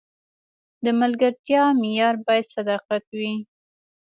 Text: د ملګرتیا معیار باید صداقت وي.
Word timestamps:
د 0.83 0.85
ملګرتیا 1.01 1.63
معیار 1.79 2.15
باید 2.25 2.45
صداقت 2.55 3.03
وي. 3.17 3.33